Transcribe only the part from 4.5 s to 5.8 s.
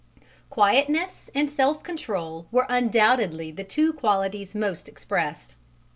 most expressed.